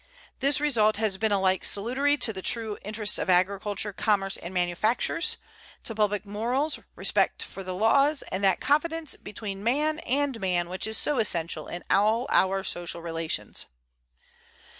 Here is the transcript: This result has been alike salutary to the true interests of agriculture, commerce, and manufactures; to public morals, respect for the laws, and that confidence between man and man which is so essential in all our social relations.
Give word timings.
This 0.39 0.59
result 0.59 0.97
has 0.97 1.19
been 1.19 1.31
alike 1.31 1.63
salutary 1.63 2.17
to 2.17 2.33
the 2.33 2.41
true 2.41 2.79
interests 2.83 3.19
of 3.19 3.29
agriculture, 3.29 3.93
commerce, 3.93 4.35
and 4.35 4.51
manufactures; 4.51 5.37
to 5.83 5.93
public 5.93 6.25
morals, 6.25 6.79
respect 6.95 7.43
for 7.43 7.61
the 7.61 7.75
laws, 7.75 8.23
and 8.31 8.43
that 8.43 8.59
confidence 8.59 9.15
between 9.15 9.63
man 9.63 9.99
and 9.99 10.39
man 10.39 10.69
which 10.69 10.87
is 10.87 10.97
so 10.97 11.19
essential 11.19 11.67
in 11.67 11.83
all 11.91 12.25
our 12.31 12.63
social 12.63 13.03
relations. 13.03 13.67